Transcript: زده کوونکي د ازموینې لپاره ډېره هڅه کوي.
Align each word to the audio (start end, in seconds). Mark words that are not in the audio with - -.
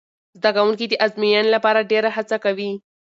زده 0.41 0.51
کوونکي 0.55 0.85
د 0.89 0.93
ازموینې 1.05 1.49
لپاره 1.55 1.87
ډېره 1.91 2.09
هڅه 2.15 2.37
کوي. 2.43 2.71